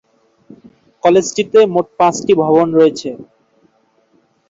কলেজটিতে 1.03 1.59
মোট 1.73 1.87
পাঁচটি 1.99 2.33
ভবন 2.41 2.67
রয়েছে। 2.77 3.09